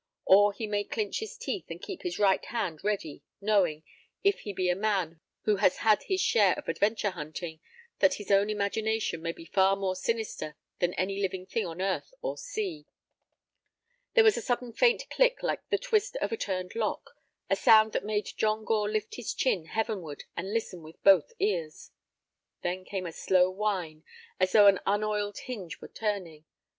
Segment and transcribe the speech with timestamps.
[0.25, 3.83] Or he may clinch his teeth and keep his right hand ready, knowing,
[4.23, 7.59] if he be a man who has had his share of adventure hunting,
[7.99, 12.15] that his own imagination may be far more sinister than any living thing on earth
[12.23, 12.87] or sea.
[14.15, 17.15] There was a sudden faint click like the twist of a turned lock,
[17.47, 21.35] a sound that made John Gore lift his chin heavenward and listen with both his
[21.37, 21.91] ears.
[22.63, 24.03] Then came a slow whine,
[24.39, 26.45] as though an unoiled hinge were turning.